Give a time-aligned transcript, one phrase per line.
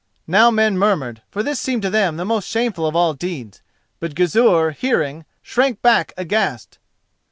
[0.25, 3.61] Now men murmured, for this seemed to them the most shameful of all deeds.
[3.99, 6.79] But Gizur, hearing, shrank back aghast.